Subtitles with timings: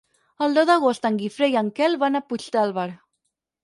[0.45, 2.91] El deu d'agost en Guifré i en Quel van a Puigdàlber.